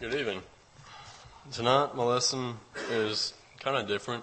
Good 0.00 0.14
evening. 0.14 0.42
Tonight, 1.50 1.96
my 1.96 2.04
lesson 2.04 2.54
is 2.88 3.34
kind 3.58 3.76
of 3.76 3.88
different. 3.88 4.22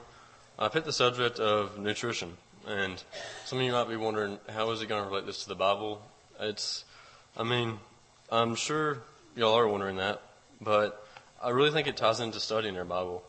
I 0.58 0.70
picked 0.70 0.86
the 0.86 0.94
subject 0.94 1.38
of 1.38 1.78
nutrition, 1.78 2.38
and 2.66 3.04
some 3.44 3.60
of 3.60 3.66
you 3.66 3.74
might 3.74 3.90
be 3.90 3.98
wondering, 3.98 4.40
how 4.50 4.72
is 4.72 4.82
it 4.82 4.88
going 4.88 5.04
to 5.04 5.10
relate 5.10 5.26
this 5.26 5.44
to 5.44 5.50
the 5.50 5.56
Bible? 5.56 6.02
It's, 6.40 6.86
I 7.36 7.44
mean, 7.44 7.78
I'm 8.32 8.56
sure 8.56 9.00
y'all 9.36 9.58
are 9.58 9.68
wondering 9.68 9.98
that, 9.98 10.22
but 10.62 11.06
I 11.44 11.50
really 11.50 11.72
think 11.72 11.88
it 11.88 11.98
ties 11.98 12.22
into 12.22 12.40
studying 12.40 12.78
our 12.78 12.86
Bible. 12.86 13.22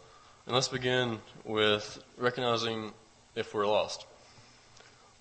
And 0.46 0.54
let's 0.54 0.68
begin 0.68 1.18
with 1.44 2.00
recognizing 2.16 2.92
if 3.34 3.54
we're 3.54 3.66
lost. 3.66 4.06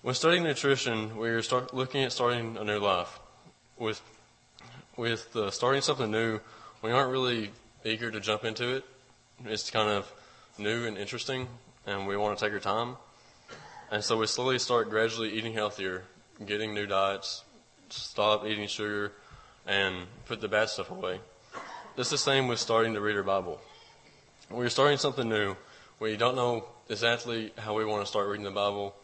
When 0.02 0.14
studying 0.14 0.44
nutrition, 0.44 1.16
we're 1.16 1.42
looking 1.72 2.04
at 2.04 2.12
starting 2.12 2.56
a 2.56 2.62
new 2.62 2.78
life. 2.78 3.18
With 3.76 4.00
with 4.96 5.34
uh, 5.36 5.50
starting 5.50 5.82
something 5.82 6.10
new, 6.10 6.40
we 6.86 6.92
aren't 6.92 7.10
really 7.10 7.50
eager 7.84 8.12
to 8.12 8.20
jump 8.20 8.44
into 8.44 8.76
it. 8.76 8.84
It's 9.44 9.70
kind 9.70 9.90
of 9.90 10.08
new 10.56 10.86
and 10.86 10.96
interesting, 10.96 11.48
and 11.84 12.06
we 12.06 12.16
want 12.16 12.38
to 12.38 12.44
take 12.44 12.52
our 12.52 12.60
time. 12.60 12.96
And 13.90 14.04
so 14.04 14.16
we 14.16 14.28
slowly 14.28 14.60
start 14.60 14.88
gradually 14.88 15.32
eating 15.32 15.52
healthier, 15.52 16.04
getting 16.44 16.74
new 16.74 16.86
diets, 16.86 17.42
stop 17.88 18.46
eating 18.46 18.68
sugar, 18.68 19.10
and 19.66 20.06
put 20.26 20.40
the 20.40 20.46
bad 20.46 20.68
stuff 20.68 20.92
away. 20.92 21.18
It's 21.96 22.10
the 22.10 22.18
same 22.18 22.46
with 22.46 22.60
starting 22.60 22.94
to 22.94 23.00
read 23.00 23.16
our 23.16 23.24
Bible. 23.24 23.60
When 24.48 24.60
we're 24.60 24.68
starting 24.68 24.98
something 24.98 25.28
new, 25.28 25.56
we 25.98 26.16
don't 26.16 26.36
know 26.36 26.66
exactly 26.88 27.52
how 27.58 27.74
we 27.74 27.84
want 27.84 28.04
to 28.04 28.06
start 28.06 28.28
reading 28.28 28.44
the 28.44 28.52
Bible. 28.52 28.94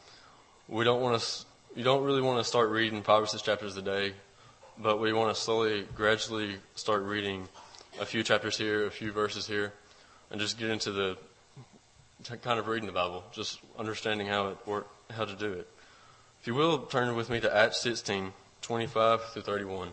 We 0.68 0.84
don't 0.84 1.00
want 1.00 1.20
to, 1.20 1.44
you 1.74 1.82
don't 1.82 2.04
really 2.04 2.22
want 2.22 2.38
to 2.38 2.44
start 2.44 2.70
reading 2.70 3.02
five 3.02 3.24
or 3.24 3.26
six 3.26 3.42
chapters 3.42 3.76
a 3.76 3.82
day, 3.82 4.12
but 4.78 5.00
we 5.00 5.12
want 5.12 5.34
to 5.34 5.40
slowly, 5.40 5.84
gradually 5.96 6.58
start 6.76 7.02
reading 7.02 7.48
a 8.00 8.06
few 8.06 8.22
chapters 8.22 8.56
here, 8.56 8.86
a 8.86 8.90
few 8.90 9.12
verses 9.12 9.46
here, 9.46 9.72
and 10.30 10.40
just 10.40 10.58
get 10.58 10.70
into 10.70 10.92
the 10.92 11.16
kind 12.42 12.58
of 12.58 12.68
reading 12.68 12.86
the 12.86 12.92
Bible, 12.92 13.24
just 13.32 13.60
understanding 13.78 14.26
how 14.26 14.48
it 14.48 14.56
work, 14.66 14.88
how 15.10 15.24
to 15.24 15.34
do 15.34 15.52
it. 15.52 15.68
If 16.40 16.46
you 16.46 16.54
will, 16.54 16.78
turn 16.78 17.14
with 17.16 17.30
me 17.30 17.40
to 17.40 17.54
Acts 17.54 17.80
16, 17.80 18.32
25 18.62 19.24
through 19.32 19.42
31. 19.42 19.88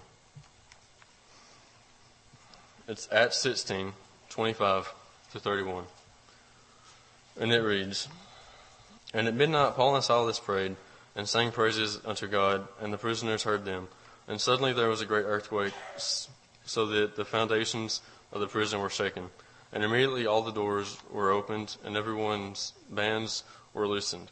It's 2.87 3.07
Acts 3.11 3.37
16, 3.37 3.93
25 4.29 4.93
to 5.33 5.39
31. 5.39 5.83
And 7.39 7.52
it 7.52 7.61
reads, 7.61 8.07
And 9.13 9.27
at 9.27 9.35
midnight 9.35 9.75
Paul 9.75 9.95
and 9.95 10.03
Silas 10.03 10.39
prayed 10.39 10.75
and 11.15 11.27
sang 11.27 11.52
praises 11.52 11.99
unto 12.05 12.27
God, 12.27 12.67
and 12.81 12.93
the 12.93 12.97
prisoners 12.97 13.43
heard 13.43 13.65
them. 13.65 13.87
And 14.27 14.39
suddenly 14.39 14.73
there 14.73 14.89
was 14.89 15.02
a 15.02 15.05
great 15.05 15.25
earthquake, 15.25 15.73
so 16.69 16.85
that 16.85 17.15
the 17.15 17.25
foundations 17.25 18.01
of 18.31 18.39
the 18.39 18.47
prison 18.47 18.79
were 18.79 18.91
shaken. 18.91 19.29
And 19.73 19.83
immediately 19.83 20.27
all 20.27 20.43
the 20.43 20.51
doors 20.51 20.97
were 21.11 21.31
opened, 21.31 21.77
and 21.83 21.97
everyone's 21.97 22.73
bands 22.89 23.43
were 23.73 23.87
loosened. 23.87 24.29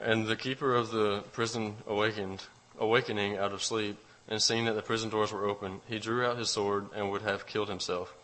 And 0.00 0.26
the 0.26 0.36
keeper 0.36 0.74
of 0.74 0.90
the 0.90 1.20
prison 1.32 1.76
awakened, 1.86 2.42
awakening 2.78 3.38
out 3.38 3.52
of 3.52 3.62
sleep, 3.62 3.96
and 4.28 4.42
seeing 4.42 4.66
that 4.66 4.74
the 4.74 4.82
prison 4.82 5.08
doors 5.08 5.32
were 5.32 5.46
open, 5.46 5.80
he 5.86 5.98
drew 5.98 6.26
out 6.26 6.36
his 6.36 6.50
sword 6.50 6.88
and 6.94 7.10
would 7.10 7.22
have 7.22 7.46
killed 7.46 7.68
himself, 7.68 8.14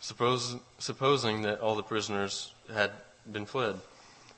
suppose, 0.00 0.56
supposing 0.78 1.42
that 1.42 1.60
all 1.60 1.74
the 1.74 1.82
prisoners 1.82 2.52
had 2.72 2.92
been 3.30 3.44
fled. 3.44 3.76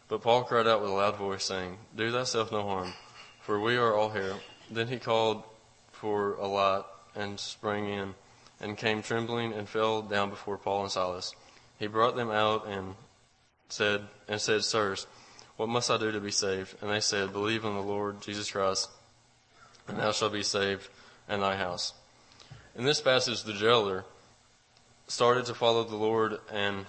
But 0.08 0.22
Paul 0.22 0.44
cried 0.44 0.66
out 0.66 0.80
with 0.80 0.90
a 0.90 0.94
loud 0.94 1.16
voice, 1.16 1.44
saying, 1.44 1.78
Do 1.94 2.10
thyself 2.10 2.50
no 2.50 2.62
harm, 2.62 2.92
for 3.40 3.60
we 3.60 3.76
are 3.76 3.94
all 3.94 4.10
here. 4.10 4.34
Then 4.70 4.88
he 4.88 4.98
called 4.98 5.44
for 5.92 6.34
a 6.34 6.46
light 6.46 6.84
and 7.16 7.40
sprang 7.40 7.88
in, 7.88 8.14
and 8.60 8.76
came 8.76 9.02
trembling 9.02 9.52
and 9.52 9.68
fell 9.68 10.02
down 10.02 10.30
before 10.30 10.58
Paul 10.58 10.82
and 10.82 10.90
Silas. 10.90 11.34
He 11.78 11.86
brought 11.86 12.16
them 12.16 12.30
out 12.30 12.66
and 12.66 12.94
said, 13.68 14.02
and 14.28 14.40
said, 14.40 14.64
Sirs, 14.64 15.06
what 15.56 15.68
must 15.68 15.90
I 15.90 15.96
do 15.96 16.12
to 16.12 16.20
be 16.20 16.30
saved? 16.30 16.74
And 16.80 16.90
they 16.90 17.00
said, 17.00 17.32
Believe 17.32 17.64
on 17.64 17.74
the 17.74 17.82
Lord 17.82 18.20
Jesus 18.20 18.50
Christ, 18.50 18.88
and 19.88 19.98
thou 19.98 20.12
shalt 20.12 20.32
be 20.32 20.42
saved 20.42 20.88
and 21.28 21.42
thy 21.42 21.56
house. 21.56 21.92
In 22.76 22.84
this 22.84 23.00
passage, 23.00 23.42
the 23.42 23.52
jailer 23.52 24.04
started 25.08 25.46
to 25.46 25.54
follow 25.54 25.84
the 25.84 25.96
Lord 25.96 26.38
and 26.52 26.84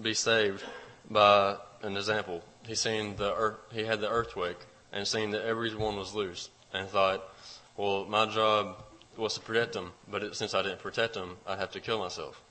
be 0.00 0.14
saved 0.14 0.64
by 1.08 1.56
an 1.82 1.96
example. 1.96 2.42
He 2.66 2.74
seen 2.74 3.16
the 3.16 3.34
earth, 3.34 3.58
he 3.72 3.84
had 3.84 4.00
the 4.00 4.10
earthquake 4.10 4.58
and 4.92 5.06
seen 5.06 5.30
that 5.30 5.44
everyone 5.44 5.96
was 5.96 6.14
loose 6.14 6.50
and 6.72 6.88
thought, 6.88 7.22
well, 7.76 8.04
my 8.04 8.26
job 8.26 8.82
was 9.20 9.34
to 9.34 9.40
protect 9.40 9.74
them, 9.74 9.92
but 10.10 10.22
it, 10.22 10.34
since 10.34 10.54
I 10.54 10.62
didn't 10.62 10.80
protect 10.80 11.14
them, 11.14 11.36
I'd 11.46 11.58
have 11.58 11.72
to 11.72 11.80
kill 11.80 11.98
myself. 11.98 12.42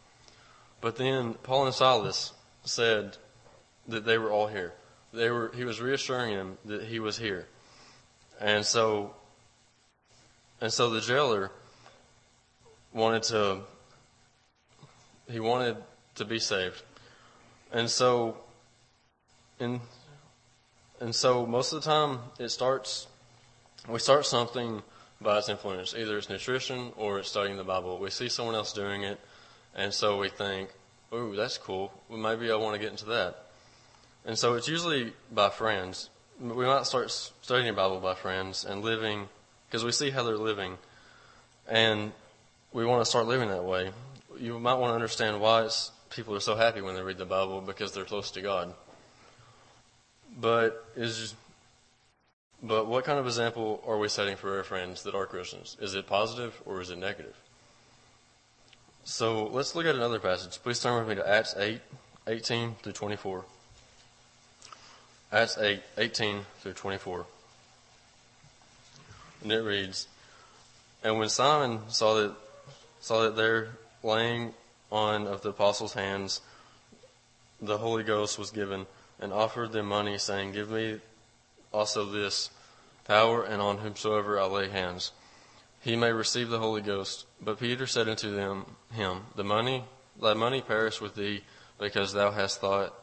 But 0.82 0.96
then 0.96 1.34
Paul 1.34 1.66
and 1.66 1.76
Silas 1.76 2.34
said 2.64 3.18
that 3.88 4.06
they 4.06 4.18
were 4.18 4.32
all 4.32 4.48
here. 4.48 4.74
They 5.12 5.30
were, 5.30 5.52
he 5.56 5.66
was 5.66 5.82
reassuring 5.82 6.36
them 6.36 6.58
that 6.66 6.84
he 6.84 7.00
was 7.00 7.18
here. 7.18 7.48
And 8.40 8.66
so, 8.66 9.14
and 10.62 10.72
so 10.72 10.90
the 10.90 11.02
jailer 11.02 11.52
wanted 12.94 13.24
to, 13.24 13.62
he 15.30 15.40
wanted 15.40 15.78
to 16.16 16.26
be 16.26 16.40
saved. 16.40 16.82
And 17.72 17.90
so, 17.90 18.38
in, 19.60 19.82
and 21.00 21.14
so 21.14 21.46
most 21.46 21.74
of 21.74 21.84
the 21.84 21.90
time 21.90 22.20
it 22.40 22.50
starts, 22.50 23.08
we 23.88 24.00
start 24.00 24.26
something 24.26 24.82
by 25.22 25.38
its 25.38 25.50
influence. 25.50 25.94
Either 25.94 26.18
it's 26.18 26.30
nutrition 26.30 26.92
or 26.98 27.20
it's 27.20 27.30
studying 27.30 27.58
the 27.58 27.64
Bible. 27.64 27.98
We 27.98 28.10
see 28.10 28.30
someone 28.30 28.56
else 28.56 28.74
doing 28.74 29.04
it, 29.04 29.20
and 29.76 29.94
so 29.94 30.20
we 30.20 30.30
think, 30.30 30.70
ooh, 31.14 31.36
that's 31.36 31.58
cool. 31.58 31.92
Well, 32.08 32.20
maybe 32.20 32.52
I 32.52 32.56
want 32.56 32.76
to 32.76 32.80
get 32.80 32.92
into 32.92 33.06
that. 33.06 33.46
And 34.26 34.38
so 34.38 34.54
it's 34.56 34.68
usually 34.68 35.14
by 35.32 35.50
friends. 35.50 36.10
We 36.40 36.66
might 36.66 36.86
start 36.86 37.12
studying 37.12 37.68
the 37.68 37.74
Bible 37.74 38.00
by 38.00 38.16
friends 38.16 38.64
and 38.66 38.82
living, 38.82 39.28
because 39.68 39.84
we 39.84 39.92
see 39.92 40.10
how 40.10 40.24
they're 40.24 40.38
living, 40.38 40.78
and 41.68 42.12
we 42.72 42.86
want 42.86 43.02
to 43.02 43.06
start 43.06 43.28
living 43.28 43.50
that 43.50 43.64
way. 43.64 43.92
You 44.40 44.60
might 44.60 44.76
want 44.76 44.92
to 44.92 44.96
understand 44.96 45.42
why 45.42 45.68
people 46.10 46.36
are 46.36 46.40
so 46.40 46.56
happy 46.56 46.82
when 46.82 46.96
they 46.96 47.02
read 47.02 47.18
the 47.18 47.26
Bible 47.26 47.62
because 47.62 47.92
they're 47.92 48.06
close 48.06 48.32
to 48.32 48.42
God. 48.42 48.74
But 50.40 50.86
is 50.96 51.36
but 52.62 52.88
what 52.88 53.06
kind 53.06 53.20
of 53.20 53.26
example 53.26 53.82
are 53.88 53.98
we 53.98 54.10
setting 54.10 54.36
for 54.36 54.58
our 54.58 54.64
friends 54.64 55.04
that 55.04 55.16
are 55.16 55.26
Christians? 55.26 55.78
Is 55.80 55.96
it 55.96 56.08
positive 56.08 56.62
or 56.66 56.82
is 56.82 56.90
it 56.90 56.98
negative? 56.98 57.36
So 59.06 59.46
let's 59.48 59.76
look 59.76 59.86
at 59.86 59.96
another 59.96 60.20
passage. 60.20 60.62
Please 60.62 60.80
turn 60.80 61.00
with 61.00 61.08
me 61.08 61.16
to 61.16 61.28
Acts 61.28 61.56
8, 61.58 61.80
18 62.28 62.76
through 62.84 62.92
24. 62.92 63.46
Acts 65.32 65.58
8, 65.58 65.82
18 65.98 66.42
through 66.60 66.74
24. 66.74 67.26
And 69.42 69.52
it 69.52 69.62
reads, 69.62 70.08
And 71.04 71.18
when 71.18 71.30
Simon 71.30 71.80
saw 71.90 72.16
that, 72.16 72.36
saw 73.00 73.24
that 73.24 73.36
their 73.36 73.70
laying 74.04 74.54
on 74.92 75.28
of 75.28 75.42
the 75.42 75.50
apostles' 75.50 75.94
hands, 75.94 76.42
the 77.62 77.78
Holy 77.78 78.04
Ghost 78.04 78.38
was 78.38 78.52
given, 78.52 78.86
and 79.20 79.32
offered 79.32 79.72
them 79.72 79.88
money, 79.88 80.18
saying, 80.18 80.52
Give 80.52 80.70
me 80.70 81.00
also 81.72 82.06
this 82.06 82.50
power, 83.06 83.44
and 83.44 83.62
on 83.62 83.80
whomsoever 83.80 84.40
I 84.40 84.46
lay 84.46 84.70
hands, 84.70 85.12
he 85.82 85.96
may 85.96 86.12
receive 86.12 86.50
the 86.50 86.60
Holy 86.60 86.82
Ghost. 86.82 87.26
But 87.42 87.60
Peter 87.60 87.88
said 87.88 88.10
unto 88.10 88.34
them, 88.34 88.66
him, 88.94 89.22
The 89.36 89.44
money, 89.44 89.86
thy 90.22 90.34
money 90.34 90.62
perish 90.62 91.00
with 91.00 91.16
thee, 91.16 91.44
because 91.80 92.14
thou 92.14 92.32
hast 92.32 92.60
thought 92.60 92.94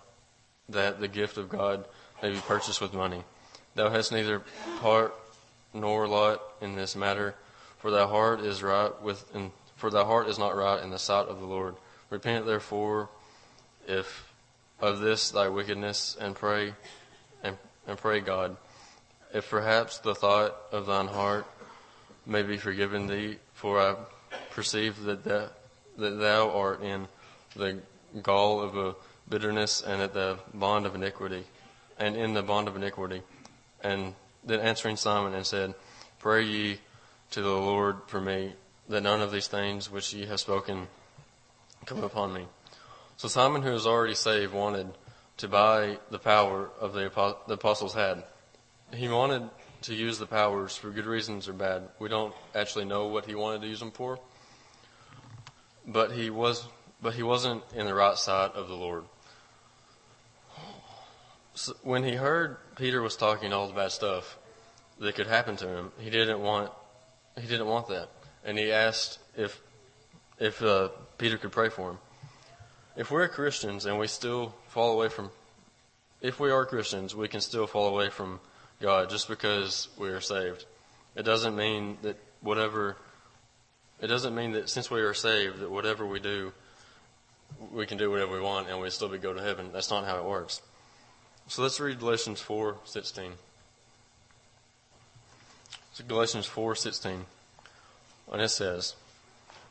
that 0.68 1.00
the 1.00 1.08
gift 1.08 1.38
of 1.38 1.48
God 1.48 1.84
may 2.22 2.32
be 2.32 2.40
purchased 2.40 2.80
with 2.80 2.92
money. 2.92 3.22
Thou 3.74 3.90
hast 3.90 4.12
neither 4.12 4.42
part 4.80 5.14
nor 5.72 6.06
lot 6.08 6.40
in 6.60 6.76
this 6.76 6.96
matter, 6.96 7.34
for 7.78 7.90
thy 7.90 8.06
heart 8.06 8.40
is 8.40 8.62
right 8.62 8.90
with, 9.02 9.24
for 9.76 9.90
thy 9.90 10.04
heart 10.04 10.28
is 10.28 10.38
not 10.38 10.56
right 10.56 10.82
in 10.82 10.90
the 10.90 10.98
sight 10.98 11.28
of 11.28 11.40
the 11.40 11.46
Lord. 11.46 11.76
Repent 12.10 12.46
therefore, 12.46 13.08
if 13.86 14.32
of 14.80 15.00
this 15.00 15.30
thy 15.30 15.48
wickedness, 15.48 16.16
and 16.20 16.34
pray 16.34 16.74
and 17.86 17.98
pray 17.98 18.20
God, 18.20 18.56
if 19.32 19.50
perhaps 19.50 19.98
the 19.98 20.14
thought 20.14 20.56
of 20.72 20.86
thine 20.86 21.08
heart 21.08 21.46
may 22.24 22.42
be 22.42 22.56
forgiven 22.56 23.06
thee, 23.06 23.36
for 23.54 23.80
I 23.80 23.96
perceive 24.50 25.02
that 25.04 25.24
thou, 25.24 25.48
that 25.98 26.18
thou 26.18 26.50
art 26.50 26.82
in 26.82 27.08
the 27.54 27.80
gall 28.22 28.60
of 28.60 28.76
a 28.76 28.94
bitterness 29.28 29.82
and 29.82 30.02
at 30.02 30.14
the 30.14 30.38
bond 30.54 30.86
of 30.86 30.94
iniquity, 30.94 31.44
and 31.98 32.16
in 32.16 32.34
the 32.34 32.42
bond 32.42 32.68
of 32.68 32.76
iniquity. 32.76 33.22
And 33.82 34.14
then 34.44 34.60
answering 34.60 34.96
Simon 34.96 35.34
and 35.34 35.46
said, 35.46 35.74
Pray 36.18 36.44
ye 36.44 36.78
to 37.32 37.42
the 37.42 37.48
Lord 37.48 37.96
for 38.06 38.20
me, 38.20 38.52
that 38.88 39.02
none 39.02 39.20
of 39.20 39.32
these 39.32 39.48
things 39.48 39.90
which 39.90 40.12
ye 40.12 40.26
have 40.26 40.40
spoken 40.40 40.86
come 41.84 42.02
upon 42.02 42.32
me. 42.32 42.46
So 43.16 43.28
Simon, 43.28 43.62
who 43.62 43.72
was 43.72 43.86
already 43.86 44.14
saved, 44.14 44.52
wanted 44.52 44.88
to 45.38 45.48
buy 45.48 45.98
the 46.10 46.18
power 46.18 46.68
of 46.80 46.92
the 46.92 47.06
apostles 47.48 47.94
had. 47.94 48.24
He 48.94 49.08
wanted 49.08 49.48
to 49.82 49.94
use 49.94 50.18
the 50.18 50.26
powers 50.26 50.76
for 50.76 50.90
good 50.90 51.06
reasons 51.06 51.48
or 51.48 51.52
bad. 51.52 51.88
We 51.98 52.08
don't 52.08 52.34
actually 52.54 52.86
know 52.86 53.06
what 53.06 53.26
he 53.26 53.34
wanted 53.34 53.62
to 53.62 53.68
use 53.68 53.80
them 53.80 53.90
for. 53.90 54.18
but 55.86 56.12
he 56.12 56.30
was, 56.30 56.66
but 57.00 57.14
he 57.14 57.22
wasn't 57.22 57.62
in 57.74 57.86
the 57.86 57.94
right 57.94 58.16
side 58.16 58.50
of 58.52 58.68
the 58.68 58.74
Lord. 58.74 59.04
So 61.54 61.74
when 61.82 62.04
he 62.04 62.14
heard 62.14 62.56
Peter 62.76 63.00
was 63.00 63.16
talking 63.16 63.52
all 63.52 63.68
the 63.68 63.74
bad 63.74 63.92
stuff 63.92 64.36
that 64.98 65.14
could 65.14 65.26
happen 65.26 65.56
to 65.56 65.68
him, 65.68 65.92
he 65.98 66.10
didn't 66.10 66.40
want, 66.40 66.70
he 67.40 67.46
didn't 67.46 67.66
want 67.66 67.88
that, 67.88 68.08
and 68.44 68.58
he 68.58 68.72
asked 68.72 69.18
if, 69.36 69.62
if 70.38 70.62
uh, 70.62 70.88
Peter 71.18 71.38
could 71.38 71.52
pray 71.52 71.68
for 71.68 71.92
him. 71.92 71.98
If 72.96 73.10
we're 73.10 73.28
Christians 73.28 73.86
and 73.86 73.98
we 73.98 74.06
still 74.06 74.54
fall 74.68 74.92
away 74.92 75.08
from, 75.08 75.30
if 76.20 76.40
we 76.40 76.50
are 76.50 76.64
Christians, 76.66 77.14
we 77.14 77.28
can 77.28 77.40
still 77.40 77.66
fall 77.66 77.88
away 77.88 78.10
from 78.10 78.40
God 78.80 79.10
just 79.10 79.28
because 79.28 79.88
we 79.98 80.08
are 80.08 80.20
saved. 80.20 80.64
It 81.14 81.22
doesn't 81.22 81.56
mean 81.56 81.98
that 82.02 82.16
whatever, 82.40 82.96
it 84.00 84.08
doesn't 84.08 84.34
mean 84.34 84.52
that 84.52 84.68
since 84.68 84.90
we 84.90 85.00
are 85.00 85.14
saved 85.14 85.60
that 85.60 85.70
whatever 85.70 86.04
we 86.04 86.20
do, 86.20 86.52
we 87.72 87.86
can 87.86 87.96
do 87.96 88.10
whatever 88.10 88.34
we 88.34 88.40
want 88.40 88.68
and 88.68 88.80
we 88.80 88.90
still 88.90 89.08
be 89.08 89.18
go 89.18 89.32
to 89.32 89.42
heaven. 89.42 89.70
That's 89.72 89.90
not 89.90 90.04
how 90.04 90.18
it 90.18 90.24
works. 90.24 90.60
So 91.48 91.62
let's 91.62 91.80
read 91.80 92.00
Galatians 92.00 92.40
4:16. 92.40 93.32
So 95.94 96.04
Galatians 96.04 96.46
4:16. 96.46 97.24
And 98.30 98.42
it 98.42 98.48
says, 98.48 98.94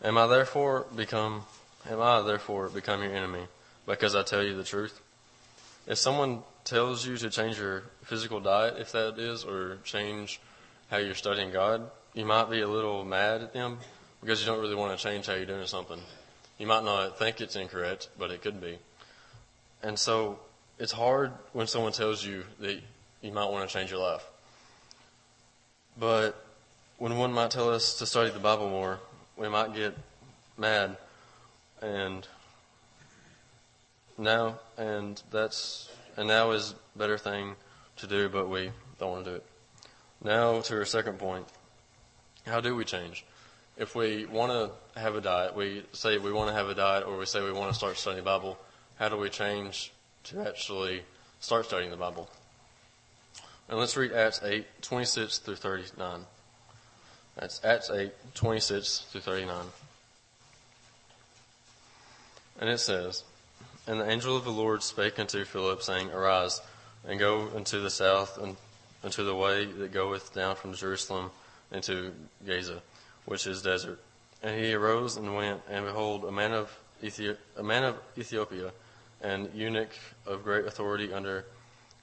"Am 0.01 0.17
I 0.17 0.25
therefore 0.27 0.87
become 0.95 1.45
am 1.87 2.01
I 2.01 2.21
therefore 2.21 2.69
become 2.69 3.03
your 3.03 3.13
enemy 3.13 3.47
because 3.85 4.15
I 4.15 4.23
tell 4.23 4.41
you 4.41 4.55
the 4.55 4.63
truth? 4.63 5.01
If 5.85 5.97
someone 5.99 6.43
tells 6.65 7.05
you 7.05 7.15
to 7.15 7.29
change 7.29 7.57
your 7.57 7.83
physical 8.03 8.39
diet, 8.39 8.75
if 8.77 8.91
that 8.91 9.17
is, 9.17 9.45
or 9.45 9.77
change 9.83 10.41
how 10.89 10.97
you're 10.97 11.15
studying 11.15 11.51
God, 11.51 11.89
you 12.13 12.25
might 12.25 12.49
be 12.49 12.61
a 12.61 12.67
little 12.67 13.05
mad 13.05 13.41
at 13.41 13.53
them 13.53 13.77
because 14.19 14.41
you 14.41 14.47
don't 14.47 14.59
really 14.59 14.75
want 14.75 14.97
to 14.97 15.01
change 15.01 15.27
how 15.27 15.33
you're 15.33 15.45
doing 15.45 15.67
something. 15.67 15.99
You 16.57 16.67
might 16.67 16.83
not 16.83 17.19
think 17.19 17.39
it's 17.39 17.55
incorrect, 17.55 18.09
but 18.17 18.31
it 18.31 18.41
could 18.41 18.59
be. 18.59 18.79
And 19.83 19.97
so 19.97 20.39
it's 20.79 20.91
hard 20.91 21.31
when 21.53 21.67
someone 21.67 21.91
tells 21.91 22.25
you 22.25 22.43
that 22.59 22.79
you 23.21 23.31
might 23.31 23.49
want 23.49 23.69
to 23.69 23.73
change 23.73 23.91
your 23.91 23.99
life. 23.99 24.25
But 25.97 26.35
when 26.97 27.17
one 27.17 27.31
might 27.31 27.51
tell 27.51 27.69
us 27.69 27.99
to 27.99 28.05
study 28.05 28.31
the 28.31 28.39
Bible 28.39 28.69
more, 28.69 28.99
we 29.37 29.47
might 29.49 29.73
get 29.73 29.95
mad 30.57 30.97
and 31.81 32.27
now 34.17 34.59
and 34.77 35.21
that's 35.29 35.89
and 36.17 36.27
now 36.27 36.51
is 36.51 36.75
better 36.95 37.17
thing 37.17 37.55
to 37.97 38.07
do, 38.07 38.29
but 38.29 38.49
we 38.49 38.71
don't 38.99 39.11
want 39.11 39.25
to 39.25 39.31
do 39.31 39.35
it. 39.37 39.45
Now 40.23 40.61
to 40.61 40.77
our 40.77 40.85
second 40.85 41.19
point. 41.19 41.45
How 42.45 42.61
do 42.61 42.75
we 42.75 42.85
change? 42.85 43.25
If 43.77 43.95
we 43.95 44.25
want 44.25 44.51
to 44.51 44.99
have 44.99 45.15
a 45.15 45.21
diet, 45.21 45.55
we 45.55 45.83
say 45.91 46.17
we 46.17 46.31
want 46.31 46.49
to 46.49 46.53
have 46.53 46.69
a 46.69 46.75
diet 46.75 47.05
or 47.05 47.17
we 47.17 47.25
say 47.25 47.43
we 47.43 47.51
want 47.51 47.71
to 47.71 47.77
start 47.77 47.97
studying 47.97 48.23
the 48.23 48.29
Bible, 48.29 48.57
how 48.97 49.09
do 49.09 49.17
we 49.17 49.29
change 49.29 49.91
to 50.25 50.47
actually 50.47 51.03
start 51.39 51.65
studying 51.65 51.91
the 51.91 51.97
Bible? 51.97 52.29
And 53.67 53.79
let's 53.79 53.97
read 53.97 54.13
Acts 54.13 54.41
8, 54.43 54.65
26 54.81 55.39
through 55.39 55.55
39. 55.55 56.21
That's 57.35 57.59
Acts 57.65 57.89
8, 57.89 58.11
26 58.35 58.99
through 59.11 59.21
39. 59.21 59.65
And 62.61 62.69
it 62.69 62.79
says, 62.79 63.23
And 63.87 63.99
the 63.99 64.09
angel 64.09 64.35
of 64.35 64.43
the 64.43 64.51
Lord 64.51 64.81
spake 64.81 65.19
unto 65.19 65.45
Philip, 65.45 65.81
saying, 65.83 66.09
Arise, 66.09 66.61
and 67.07 67.19
go 67.19 67.49
into 67.55 67.79
the 67.79 67.91
south, 67.91 68.39
and 68.41 68.55
unto 69.03 69.23
the 69.23 69.35
way 69.35 69.65
that 69.65 69.91
goeth 69.91 70.33
down 70.33 70.55
from 70.55 70.73
Jerusalem 70.73 71.29
into 71.71 72.11
Gaza, 72.45 72.81
which 73.25 73.45
is 73.45 73.61
desert. 73.61 73.99
And 74.41 74.59
he 74.59 74.73
arose 74.73 75.17
and 75.17 75.35
went, 75.35 75.61
and 75.69 75.85
behold, 75.85 76.25
a 76.25 76.31
man 76.31 76.53
of, 76.53 76.75
Ethi- 77.03 77.37
a 77.57 77.63
man 77.63 77.83
of 77.83 77.95
Ethiopia, 78.17 78.71
an 79.21 79.49
eunuch 79.53 79.91
of 80.25 80.43
great 80.43 80.65
authority 80.65 81.13
under 81.13 81.45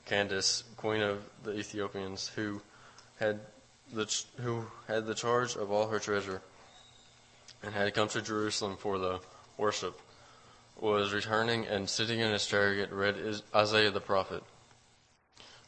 Candace, 0.07 0.65
queen 0.77 1.03
of 1.03 1.25
the 1.43 1.53
Ethiopians, 1.53 2.29
who 2.29 2.61
had 3.19 3.41
the, 3.93 4.23
who 4.41 4.65
had 4.87 5.07
the 5.07 5.15
charge 5.15 5.57
of 5.57 5.71
all 5.71 5.89
her 5.89 5.99
treasure, 5.99 6.43
and 7.63 7.75
had 7.75 7.93
come 7.95 8.09
to 8.09 8.23
Jerusalem 8.23 8.77
for 8.77 8.99
the 8.99 9.21
worship, 9.57 10.01
was 10.81 11.13
returning 11.13 11.67
and 11.67 11.89
sitting 11.89 12.21
in 12.21 12.33
his 12.33 12.47
chariot 12.47 12.91
read 12.91 13.17
Isaiah 13.55 13.91
the 13.91 14.01
prophet. 14.01 14.43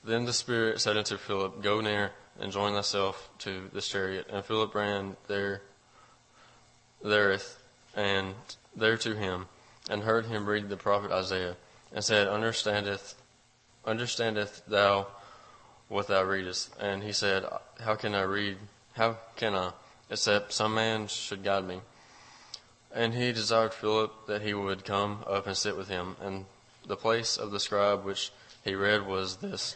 Then 0.02 0.24
the 0.26 0.32
Spirit 0.32 0.80
said 0.80 0.96
unto 0.96 1.16
Philip, 1.16 1.62
Go 1.62 1.80
near 1.80 2.12
and 2.38 2.52
join 2.52 2.74
thyself 2.74 3.30
to 3.40 3.70
this 3.72 3.88
chariot. 3.88 4.26
And 4.30 4.44
Philip 4.44 4.74
ran 4.74 5.16
there, 5.28 5.62
thereth, 7.02 7.62
and 7.94 8.34
there 8.76 8.96
to 8.98 9.14
him, 9.14 9.46
and 9.88 10.02
heard 10.02 10.26
him 10.26 10.46
read 10.46 10.68
the 10.68 10.76
prophet 10.76 11.10
Isaiah, 11.10 11.56
and 11.92 12.04
said, 12.04 12.28
Understandeth, 12.28 13.14
understandeth 13.84 14.62
thou 14.66 15.06
what 15.88 16.08
thou 16.08 16.24
readest? 16.24 16.74
And 16.80 17.02
he 17.02 17.12
said, 17.12 17.44
How 17.80 17.94
can 17.94 18.14
I 18.14 18.22
read? 18.22 18.58
How 18.94 19.16
can 19.36 19.54
I, 19.54 19.72
except 20.10 20.52
some 20.52 20.74
man 20.74 21.06
should 21.06 21.44
guide 21.44 21.66
me? 21.66 21.80
And 22.94 23.12
he 23.12 23.32
desired 23.32 23.74
Philip 23.74 24.28
that 24.28 24.42
he 24.42 24.54
would 24.54 24.84
come 24.84 25.24
up 25.26 25.48
and 25.48 25.56
sit 25.56 25.76
with 25.76 25.88
him. 25.88 26.14
And 26.22 26.46
the 26.86 26.96
place 26.96 27.36
of 27.36 27.50
the 27.50 27.58
scribe 27.58 28.04
which 28.04 28.30
he 28.64 28.76
read 28.76 29.04
was 29.04 29.38
this. 29.38 29.74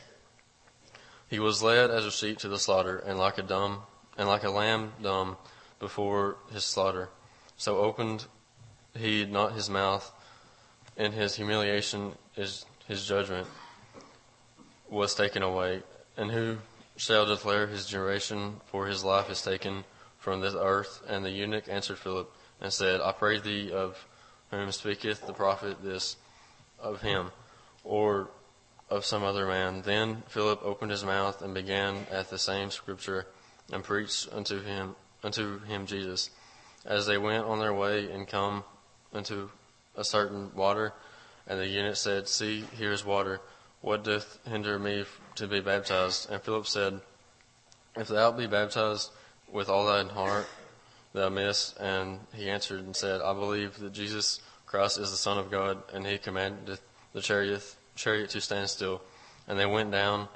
He 1.29 1.41
was 1.41 1.63
led 1.63 1.91
as 1.91 2.07
a 2.07 2.13
sheep 2.13 2.39
to 2.39 2.49
the 2.49 2.61
slaughter, 2.61 2.97
and 2.99 3.19
like 3.19 3.37
a 3.37 3.43
dumb, 3.43 3.83
and 4.17 4.29
like 4.29 4.45
a 4.45 4.51
lamb 4.51 4.93
dumb 5.03 5.37
before 5.81 6.37
his 6.53 6.65
slaughter. 6.65 7.09
So 7.57 7.79
opened 7.79 8.27
he 8.97 9.25
not 9.27 9.53
his 9.53 9.69
mouth. 9.69 10.11
and 10.97 11.15
his 11.15 11.37
humiliation, 11.37 12.13
his, 12.33 12.67
his 12.87 13.07
judgment 13.07 13.47
was 14.89 15.15
taken 15.15 15.43
away. 15.43 15.83
And 16.17 16.31
who 16.31 16.59
shall 16.97 17.27
declare 17.27 17.67
his 17.67 17.87
generation? 17.87 18.61
For 18.67 18.87
his 18.87 19.05
life 19.05 19.31
is 19.31 19.43
taken 19.43 19.85
from 20.19 20.41
this 20.41 20.55
earth. 20.59 21.03
And 21.09 21.25
the 21.25 21.31
eunuch 21.31 21.69
answered 21.69 21.99
Philip 21.99 22.33
and 22.61 22.73
said, 22.73 23.01
I 23.01 23.13
pray 23.13 23.39
thee 23.39 23.73
of 23.73 24.05
whom 24.51 24.73
speaketh 24.73 25.27
the 25.27 25.33
prophet 25.33 25.83
this 25.83 26.17
of 26.81 27.03
him, 27.03 27.31
or 27.85 28.29
of 28.91 29.05
some 29.05 29.23
other 29.23 29.47
man. 29.47 29.83
Then 29.83 30.23
Philip 30.29 30.61
opened 30.63 30.91
his 30.91 31.05
mouth 31.05 31.43
and 31.43 31.55
began 31.55 32.07
at 32.11 32.31
the 32.31 32.39
same 32.39 32.71
scripture 32.71 33.27
and 33.73 33.85
preached 33.85 34.29
unto 34.33 34.63
him 34.63 34.95
unto 35.23 35.61
him 35.65 35.87
Jesus. 35.87 36.31
As 36.85 37.07
they 37.07 37.19
went 37.19 37.45
on 37.45 37.59
their 37.59 37.75
way 37.75 38.11
and 38.11 38.27
come 38.27 38.65
unto 39.13 39.51
a 39.97 40.05
certain 40.05 40.55
water, 40.55 40.95
and 41.47 41.59
the 41.59 41.67
eunuch 41.67 41.97
said, 41.97 42.29
See, 42.29 42.65
here 42.77 42.93
is 42.93 43.05
water. 43.05 43.41
What 43.81 44.05
doth 44.05 44.39
hinder 44.47 44.79
me 44.79 45.05
to 45.37 45.47
be 45.47 45.61
baptized? 45.61 46.31
And 46.31 46.41
Philip 46.43 46.67
said, 46.67 47.01
If 47.97 48.09
thou 48.09 48.33
be 48.33 48.47
baptized 48.47 49.11
with 49.51 49.69
all 49.69 49.87
thine 49.87 50.09
heart, 50.09 50.47
thou 51.13 51.29
mayest. 51.29 51.79
And 51.79 52.21
he 52.35 52.49
answered 52.51 52.81
and 52.81 52.95
said, 52.95 53.21
I 53.21 53.33
believe 53.33 53.79
that 53.79 53.93
Jesus 53.93 54.41
Christ 54.67 54.99
is 54.99 55.11
the 55.11 55.17
Son 55.17 55.39
of 55.39 55.51
God. 55.51 55.83
And 55.93 56.07
he 56.07 56.19
commanded 56.19 56.79
the 57.13 57.21
chariot, 57.21 57.63
chariot 57.97 58.31
to 58.31 58.41
stand 58.41 58.69
still. 58.71 59.01
And 59.47 59.59
they 59.59 59.67
went 59.67 59.91
down 59.91 60.29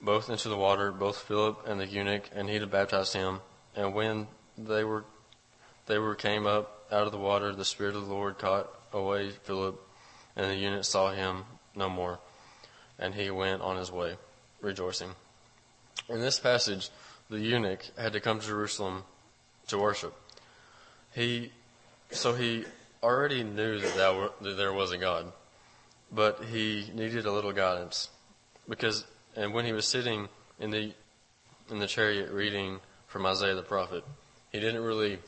both 0.00 0.28
into 0.28 0.48
the 0.48 0.56
water, 0.56 0.92
both 0.92 1.18
Philip 1.22 1.66
and 1.66 1.80
the 1.80 1.86
eunuch, 1.86 2.28
and 2.34 2.48
he 2.48 2.58
baptized 2.64 3.14
him. 3.14 3.40
And 3.74 3.94
when 3.94 4.26
they 4.58 4.84
were, 4.84 5.04
they 5.86 5.98
were 5.98 6.14
came 6.14 6.46
up 6.46 6.86
out 6.92 7.06
of 7.06 7.12
the 7.12 7.18
water, 7.18 7.54
the 7.54 7.64
Spirit 7.64 7.96
of 7.96 8.06
the 8.06 8.12
Lord 8.12 8.38
caught 8.38 8.68
away 8.92 9.30
Philip, 9.30 9.80
and 10.36 10.50
the 10.50 10.56
eunuch 10.56 10.84
saw 10.84 11.12
him 11.12 11.44
no 11.74 11.88
more. 11.88 12.18
And 12.98 13.14
he 13.14 13.30
went 13.30 13.62
on 13.62 13.76
his 13.76 13.90
way, 13.90 14.16
rejoicing. 14.60 15.10
In 16.08 16.20
this 16.20 16.38
passage, 16.38 16.90
the 17.30 17.40
eunuch 17.40 17.84
had 17.96 18.12
to 18.12 18.20
come 18.20 18.40
to 18.40 18.46
Jerusalem 18.46 19.04
to 19.68 19.78
worship. 19.78 20.14
He, 21.14 21.52
so 22.10 22.34
he 22.34 22.64
already 23.02 23.44
knew 23.44 23.78
that, 23.78 23.94
that, 23.96 24.32
that 24.40 24.56
there 24.56 24.72
was 24.72 24.92
a 24.92 24.98
God, 24.98 25.32
but 26.10 26.44
he 26.44 26.90
needed 26.94 27.26
a 27.26 27.32
little 27.32 27.52
guidance 27.52 28.08
because, 28.68 29.04
and 29.36 29.52
when 29.52 29.64
he 29.64 29.72
was 29.72 29.86
sitting 29.86 30.28
in 30.58 30.70
the 30.70 30.92
in 31.70 31.78
the 31.78 31.86
chariot 31.86 32.30
reading 32.30 32.78
from 33.06 33.26
Isaiah 33.26 33.54
the 33.54 33.62
prophet, 33.62 34.04
he 34.52 34.60
didn't 34.60 34.82
really, 34.82 35.18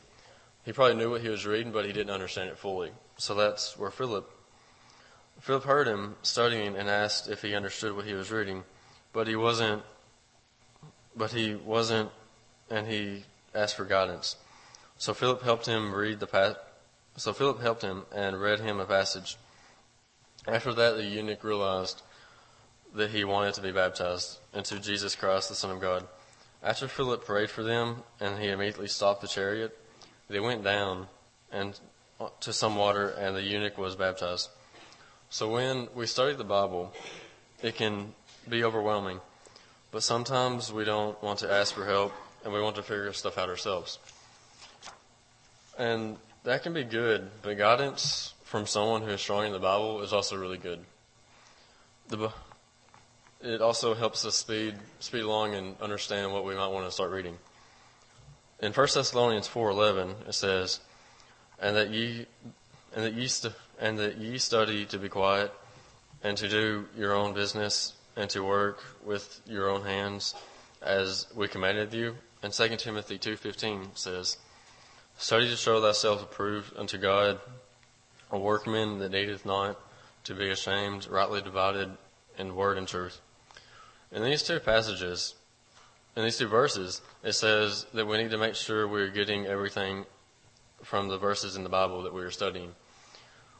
he 0.65 0.71
probably 0.71 0.95
knew 0.95 1.09
what 1.09 1.21
he 1.21 1.29
was 1.29 1.45
reading, 1.45 1.71
but 1.71 1.85
he 1.85 1.93
didn't 1.93 2.11
understand 2.11 2.49
it 2.49 2.57
fully. 2.57 2.91
So 3.17 3.33
that's 3.35 3.77
where 3.77 3.89
Philip, 3.89 4.29
Philip 5.41 5.63
heard 5.63 5.87
him 5.87 6.15
studying 6.21 6.75
and 6.75 6.89
asked 6.89 7.29
if 7.29 7.41
he 7.41 7.55
understood 7.55 7.95
what 7.95 8.05
he 8.05 8.13
was 8.13 8.31
reading, 8.31 8.63
but 9.13 9.27
he 9.27 9.35
wasn't, 9.35 9.83
but 11.15 11.31
he 11.31 11.55
wasn't, 11.55 12.11
and 12.69 12.87
he 12.87 13.23
asked 13.57 13.75
for 13.75 13.85
guidance. 13.85 14.35
So 14.97 15.13
Philip 15.13 15.41
helped 15.41 15.65
him 15.65 15.93
read 15.93 16.19
the 16.19 16.27
pa- 16.27 16.55
so 17.17 17.33
Philip 17.33 17.59
helped 17.61 17.81
him 17.81 18.03
and 18.15 18.39
read 18.39 18.59
him 18.59 18.79
a 18.79 18.85
passage. 18.85 19.37
After 20.47 20.73
that, 20.73 20.95
the 20.95 21.03
eunuch 21.03 21.43
realized 21.43 22.03
that 22.93 23.09
he 23.09 23.23
wanted 23.23 23.55
to 23.55 23.61
be 23.61 23.71
baptized 23.71 24.37
into 24.53 24.79
Jesus 24.79 25.15
Christ, 25.15 25.49
the 25.49 25.55
Son 25.55 25.71
of 25.71 25.81
God. 25.81 26.07
After 26.61 26.87
Philip 26.87 27.25
prayed 27.25 27.49
for 27.49 27.63
them 27.63 28.03
and 28.19 28.39
he 28.39 28.49
immediately 28.49 28.87
stopped 28.87 29.21
the 29.21 29.27
chariot, 29.27 29.77
they 30.29 30.39
went 30.39 30.63
down 30.63 31.07
and 31.51 31.79
to 32.41 32.53
some 32.53 32.75
water, 32.75 33.09
and 33.09 33.35
the 33.35 33.41
eunuch 33.41 33.77
was 33.77 33.95
baptized. 33.95 34.49
So 35.29 35.49
when 35.49 35.87
we 35.93 36.07
study 36.07 36.33
the 36.33 36.43
Bible, 36.43 36.93
it 37.61 37.75
can 37.75 38.13
be 38.49 38.63
overwhelming, 38.63 39.19
but 39.91 40.03
sometimes 40.03 40.71
we 40.73 40.83
don't 40.83 41.21
want 41.21 41.39
to 41.39 41.51
ask 41.51 41.75
for 41.75 41.85
help 41.85 42.13
and 42.47 42.55
we 42.55 42.61
want 42.61 42.77
to 42.77 42.81
figure 42.81 43.11
stuff 43.11 43.37
out 43.37 43.49
ourselves. 43.49 43.99
And 45.77 46.15
that 46.45 46.63
can 46.63 46.71
be 46.71 46.85
good, 46.85 47.29
but 47.41 47.57
guidance 47.57 48.33
from 48.45 48.65
someone 48.65 49.01
who 49.01 49.09
is 49.09 49.19
strong 49.19 49.47
in 49.47 49.51
the 49.51 49.59
Bible 49.59 50.01
is 50.01 50.13
also 50.13 50.37
really 50.37 50.57
good. 50.57 50.79
The, 52.07 52.31
it 53.41 53.61
also 53.61 53.93
helps 53.93 54.23
us 54.23 54.35
speed 54.35 54.75
speed 55.01 55.23
along 55.23 55.55
and 55.55 55.75
understand 55.81 56.31
what 56.31 56.45
we 56.45 56.55
might 56.55 56.69
want 56.69 56.85
to 56.85 56.91
start 56.91 57.11
reading. 57.11 57.37
In 58.61 58.71
1 58.71 58.87
Thessalonians 58.93 59.49
4:11 59.49 60.29
it 60.29 60.33
says, 60.33 60.79
"And 61.59 61.75
that 61.75 61.89
ye 61.89 62.27
and 62.95 63.03
that 63.03 63.13
ye 63.13 63.27
st- 63.27 63.55
and 63.77 63.99
that 63.99 64.19
ye 64.19 64.37
study 64.37 64.85
to 64.85 64.97
be 64.97 65.09
quiet 65.09 65.51
and 66.23 66.37
to 66.37 66.47
do 66.47 66.87
your 66.95 67.13
own 67.13 67.33
business 67.33 67.91
and 68.15 68.29
to 68.29 68.41
work 68.41 68.85
with 69.03 69.41
your 69.45 69.69
own 69.69 69.83
hands 69.83 70.33
as 70.81 71.27
we 71.35 71.49
commanded 71.49 71.93
you." 71.93 72.15
And 72.43 72.53
2 72.53 72.77
Timothy 72.77 73.17
2:15 73.17 73.95
says, 73.95 74.37
"Study 75.17 75.49
to 75.49 75.55
show 75.55 75.81
thyself 75.81 76.21
approved 76.21 76.77
unto 76.77 76.97
God, 76.97 77.39
a 78.29 78.37
workman 78.37 78.99
that 78.99 79.09
needeth 79.09 79.45
not 79.45 79.79
to 80.25 80.35
be 80.35 80.49
ashamed, 80.49 81.07
rightly 81.07 81.41
divided 81.41 81.97
in 82.37 82.55
word 82.55 82.77
and 82.77 82.87
truth." 82.87 83.21
In 84.11 84.23
these 84.23 84.43
two 84.43 84.59
passages, 84.59 85.35
in 86.15 86.23
these 86.23 86.37
two 86.37 86.47
verses, 86.47 87.01
it 87.23 87.33
says 87.33 87.85
that 87.93 88.05
we 88.05 88.17
need 88.17 88.31
to 88.31 88.37
make 88.37 88.55
sure 88.55 88.87
we're 88.87 89.09
getting 89.09 89.45
everything 89.45 90.05
from 90.83 91.07
the 91.07 91.17
verses 91.17 91.55
in 91.55 91.63
the 91.63 91.69
Bible 91.69 92.03
that 92.03 92.13
we 92.13 92.21
are 92.21 92.31
studying. 92.31 92.75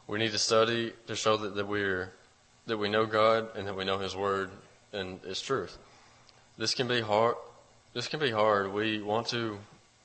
We 0.06 0.18
need 0.18 0.32
to 0.32 0.38
study 0.38 0.92
to 1.06 1.16
show 1.16 1.36
that, 1.36 1.54
that 1.56 1.66
we're 1.66 2.12
that 2.66 2.78
we 2.78 2.88
know 2.88 3.06
God 3.06 3.56
and 3.56 3.66
that 3.66 3.74
we 3.74 3.84
know 3.84 3.98
His 3.98 4.14
Word 4.14 4.50
and 4.92 5.24
its 5.24 5.40
truth. 5.40 5.78
This 6.56 6.74
can 6.74 6.86
be 6.86 7.00
hard. 7.00 7.36
This 7.94 8.06
can 8.06 8.20
be 8.20 8.30
hard. 8.30 8.72
We 8.72 9.00
want 9.00 9.28
to 9.28 9.58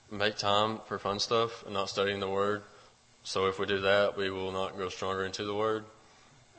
make 0.09 0.37
time 0.37 0.79
for 0.85 0.97
fun 0.97 1.19
stuff 1.19 1.65
and 1.65 1.73
not 1.73 1.89
studying 1.89 2.21
the 2.21 2.29
Word. 2.29 2.63
So 3.23 3.47
if 3.47 3.59
we 3.59 3.65
do 3.65 3.81
that, 3.81 4.15
we 4.15 4.29
will 4.29 4.51
not 4.51 4.77
grow 4.77 4.87
stronger 4.87 5.25
into 5.25 5.43
the 5.43 5.53
Word, 5.53 5.83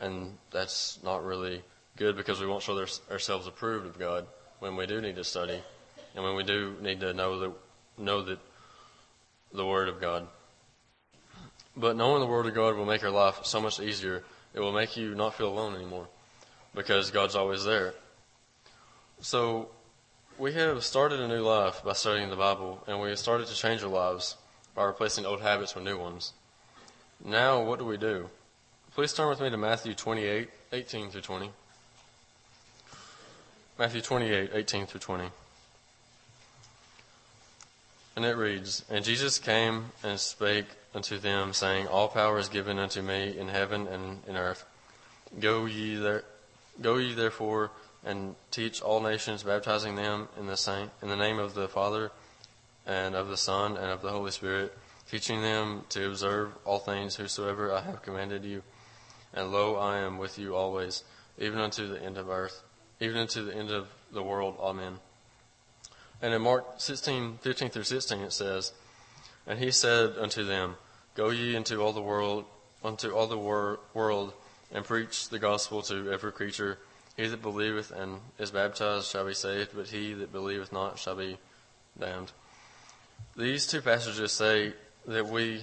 and 0.01 0.37
that's 0.51 0.99
not 1.03 1.25
really 1.25 1.63
good 1.97 2.17
because 2.17 2.41
we 2.41 2.47
won't 2.47 2.63
show 2.63 2.79
ourselves 3.11 3.47
approved 3.47 3.87
of 3.87 3.99
God 3.99 4.27
when 4.59 4.77
we 4.77 4.87
do 4.87 5.01
need 5.01 5.17
to 5.17 5.25
study 5.25 5.61
and 6.15 6.25
when 6.25 6.35
we 6.35 6.43
do 6.43 6.77
need 6.83 7.01
to 7.01 7.13
know 7.15 7.39
that 7.39 7.53
know 7.97 8.23
that 8.23 8.39
the 9.53 9.65
Word 9.65 9.89
of 9.89 10.01
God. 10.01 10.27
But 11.75 11.97
knowing 11.97 12.21
the 12.21 12.27
Word 12.27 12.47
of 12.47 12.55
God 12.55 12.77
will 12.77 12.85
make 12.85 13.03
our 13.03 13.11
life 13.11 13.41
so 13.45 13.61
much 13.61 13.81
easier. 13.81 14.23
It 14.53 14.61
will 14.61 14.73
make 14.73 14.97
you 14.97 15.15
not 15.15 15.35
feel 15.35 15.49
alone 15.49 15.75
anymore 15.75 16.07
because 16.75 17.11
God's 17.11 17.35
always 17.35 17.65
there. 17.65 17.95
So 19.21 19.71
we 20.39 20.53
have 20.53 20.85
started 20.85 21.21
a 21.21 21.29
new 21.29 21.43
life 21.43 21.83
by 21.85 21.93
studying 21.93 22.29
the 22.29 22.37
Bible, 22.37 22.83
and 22.87 23.01
we 23.01 23.09
have 23.11 23.19
started 23.19 23.47
to 23.47 23.55
change 23.55 23.83
our 23.83 23.89
lives 23.89 24.37
by 24.75 24.85
replacing 24.85 25.25
old 25.25 25.41
habits 25.41 25.75
with 25.75 25.85
new 25.85 25.97
ones. 25.97 26.33
Now, 27.25 27.63
what 27.63 27.79
do 27.79 27.85
we 27.85 27.97
do? 27.97 28.29
Please 28.95 29.13
turn 29.13 29.29
with 29.29 29.41
me 29.41 29.51
to 29.51 29.57
Matthew 29.57 29.95
28, 29.95 30.49
18 30.73 31.11
through 31.11 31.21
20. 31.21 31.51
Matthew 33.79 34.01
28, 34.01 34.51
18 34.53 34.87
through 34.87 35.01
20. 35.01 35.25
And 38.17 38.25
it 38.25 38.37
reads, 38.37 38.85
And 38.91 39.05
Jesus 39.05 39.39
came 39.39 39.87
and 40.03 40.19
spake 40.19 40.67
unto 40.95 41.19
them, 41.19 41.53
saying, 41.53 41.87
All 41.87 42.09
power 42.09 42.39
is 42.39 42.49
given 42.49 42.79
unto 42.79 43.03
me 43.03 43.37
in 43.39 43.49
heaven 43.49 43.87
and 43.87 44.21
in 44.27 44.37
earth. 44.37 44.65
Go 45.39 45.67
ye 45.67 45.97
there, 45.97 46.25
go 46.81 46.97
ye 46.97 47.15
therefore 47.15 47.71
and 48.05 48.35
teach 48.51 48.83
all 48.83 49.01
nations, 49.01 49.43
baptizing 49.43 49.97
them 49.97 50.29
in 50.39 50.47
the 50.47 50.57
same, 50.57 50.91
in 51.03 51.09
the 51.09 51.17
name 51.17 51.39
of 51.39 51.55
the 51.55 51.69
Father 51.69 52.11
and 52.87 53.15
of 53.15 53.29
the 53.29 53.37
Son 53.37 53.77
and 53.77 53.87
of 53.87 54.03
the 54.03 54.11
Holy 54.11 54.31
Spirit, 54.31 54.77
teaching 55.11 55.41
them 55.41 55.85
to 55.89 56.09
observe 56.09 56.53
all 56.65 56.79
things 56.79 57.17
whosoever 57.17 57.73
I 57.73 57.81
have 57.81 58.03
commanded 58.03 58.45
you. 58.45 58.63
And 59.33 59.51
lo, 59.51 59.77
I 59.77 59.99
am 59.99 60.19
with 60.19 60.39
you 60.39 60.55
always, 60.55 61.03
even 61.39 61.59
unto 61.59 61.89
the 61.89 62.01
end 62.03 62.19
of 62.19 62.29
earth, 62.29 62.63
even 63.01 63.17
unto 63.17 63.45
the 63.45 63.55
end 63.55 63.71
of 63.71 63.89
the 64.13 64.23
world. 64.23 64.57
Amen. 64.61 64.99
And 66.23 66.33
in 66.33 66.43
Mark 66.43 66.65
16, 66.79 67.39
15 67.43 67.71
through 67.71 67.85
16 67.85 68.21
it 68.21 68.33
says, 68.33 68.73
And 69.47 69.59
he 69.59 69.71
said 69.71 70.17
unto 70.19 70.45
them, 70.45 70.77
Go 71.15 71.31
ye 71.31 71.55
into 71.55 71.83
all 71.83 71.93
the 71.93 72.03
world, 72.03 72.45
unto 72.83 73.11
all 73.11 73.27
the 73.27 73.39
wor- 73.39 73.81
world, 73.93 74.33
and 74.73 74.85
preach 74.85 75.29
the 75.29 75.39
gospel 75.39 75.83
to 75.83 76.11
every 76.13 76.33
creature. 76.33 76.79
He 77.17 77.27
that 77.27 77.43
believeth 77.43 77.91
and 77.93 78.21
is 78.39 78.51
baptized 78.51 79.11
shall 79.11 79.27
be 79.27 79.35
saved, 79.35 79.71
but 79.75 79.89
he 79.89 80.15
that 80.15 80.33
believeth 80.33 80.73
not 80.73 80.99
shall 80.99 81.15
be 81.15 81.39
damned. 81.99 82.33
These 83.37 83.67
two 83.67 83.81
passages 83.81 84.33
say 84.33 84.73
that 85.07 85.27
we 85.27 85.63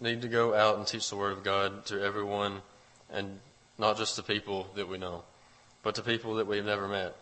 need 0.00 0.22
to 0.22 0.28
go 0.28 0.54
out 0.54 0.78
and 0.78 0.86
teach 0.86 1.08
the 1.08 1.16
word 1.16 1.32
of 1.32 1.44
God 1.44 1.86
to 1.86 2.02
everyone, 2.02 2.62
and 3.12 3.38
not 3.78 3.96
just 3.96 4.16
to 4.16 4.22
people 4.22 4.68
that 4.74 4.88
we 4.88 4.98
know, 4.98 5.22
but 5.82 5.94
to 5.94 6.02
people 6.02 6.34
that 6.34 6.46
we've 6.46 6.64
never 6.64 6.88
met. 6.88 7.16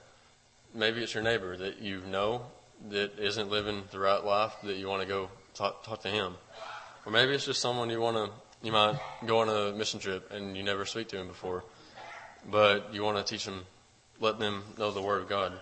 Maybe 0.74 1.02
it's 1.02 1.14
your 1.14 1.22
neighbor 1.22 1.56
that 1.56 1.80
you 1.80 2.00
know 2.08 2.42
that 2.88 3.18
isn't 3.18 3.50
living 3.50 3.82
the 3.90 3.98
right 3.98 4.24
life 4.24 4.54
that 4.62 4.76
you 4.76 4.88
want 4.88 5.02
to 5.02 5.08
go 5.08 5.28
talk, 5.54 5.84
talk 5.84 6.00
to 6.02 6.08
him. 6.08 6.34
Or 7.04 7.12
maybe 7.12 7.34
it's 7.34 7.44
just 7.44 7.60
someone 7.60 7.90
you 7.90 8.00
want 8.00 8.16
to, 8.16 8.30
you 8.62 8.72
might 8.72 8.98
go 9.26 9.40
on 9.40 9.48
a 9.48 9.76
mission 9.76 10.00
trip 10.00 10.30
and 10.30 10.56
you 10.56 10.62
never 10.62 10.84
speak 10.84 11.08
to 11.08 11.18
him 11.18 11.28
before, 11.28 11.64
but 12.48 12.92
you 12.92 13.02
want 13.02 13.18
to 13.18 13.24
teach 13.24 13.44
them, 13.44 13.64
let 14.20 14.38
them 14.38 14.62
know 14.78 14.90
the 14.90 15.02
Word 15.02 15.22
of 15.22 15.28
God. 15.28 15.52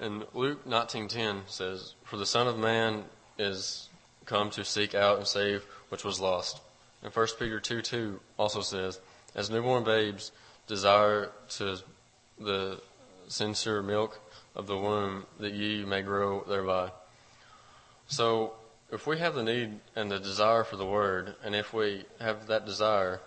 And 0.00 0.26
Luke 0.32 0.66
19:10 0.66 1.42
says, 1.48 1.94
"For 2.04 2.16
the 2.16 2.26
Son 2.26 2.46
of 2.46 2.58
Man 2.58 3.04
is 3.38 3.88
come 4.26 4.50
to 4.50 4.64
seek 4.64 4.94
out 4.94 5.18
and 5.18 5.26
save 5.26 5.64
which 5.88 6.04
was 6.04 6.20
lost." 6.20 6.60
And 7.02 7.12
1 7.12 7.38
Peter 7.38 7.60
2:2 7.60 8.20
also 8.38 8.60
says, 8.60 9.00
"As 9.34 9.50
newborn 9.50 9.84
babes 9.84 10.32
desire 10.66 11.32
to 11.48 11.78
the 12.38 12.80
sincere 13.28 13.82
milk 13.82 14.20
of 14.54 14.66
the 14.66 14.76
womb 14.76 15.26
that 15.38 15.52
ye 15.52 15.84
may 15.84 16.02
grow 16.02 16.42
thereby. 16.44 16.90
So, 18.08 18.54
if 18.90 19.06
we 19.06 19.18
have 19.18 19.34
the 19.34 19.42
need 19.42 19.80
and 19.94 20.10
the 20.10 20.18
desire 20.18 20.64
for 20.64 20.76
the 20.76 20.86
word, 20.86 21.36
and 21.42 21.54
if 21.54 21.72
we 21.72 22.04
have 22.20 22.46
that 22.46 22.64
desire 22.64 23.20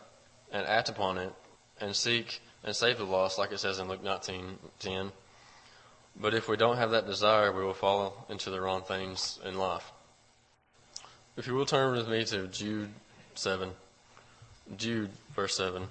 and 0.51 0.65
act 0.65 0.89
upon 0.89 1.17
it 1.17 1.33
and 1.81 1.95
seek 1.95 2.41
and 2.63 2.75
save 2.75 2.97
the 2.97 3.03
lost, 3.03 3.37
like 3.37 3.51
it 3.51 3.59
says 3.59 3.79
in 3.79 3.87
Luke 3.87 4.03
19:10, 4.03 5.11
but 6.15 6.33
if 6.33 6.47
we 6.47 6.57
don't 6.57 6.77
have 6.77 6.91
that 6.91 7.07
desire, 7.07 7.51
we 7.51 7.63
will 7.63 7.73
fall 7.73 8.25
into 8.29 8.49
the 8.49 8.61
wrong 8.61 8.81
things 8.83 9.39
in 9.43 9.57
life. 9.57 9.91
If 11.37 11.47
you 11.47 11.55
will 11.55 11.65
turn 11.65 11.95
with 11.95 12.07
me 12.07 12.23
to 12.25 12.47
Jude 12.47 12.93
7, 13.35 13.71
Jude 14.77 15.09
verse 15.35 15.55
7, 15.55 15.87